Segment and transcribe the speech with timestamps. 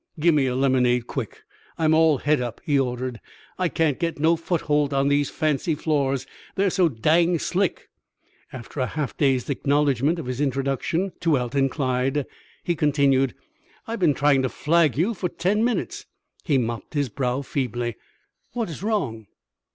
[0.19, 1.43] "Gimme a lemonade, quick;
[1.77, 3.19] I'm all het up," he ordered.
[3.59, 7.87] "I can't get no footholt on these fancy floors, they're so dang slick."
[8.51, 12.25] After a half dazed acknowledgment of his introduction to Alton Clyde,
[12.63, 13.35] he continued:
[13.85, 16.07] "I've been trying to flag you for ten minutes."
[16.45, 17.93] He mopped his brow feebly.
[18.53, 19.27] "What is wrong?"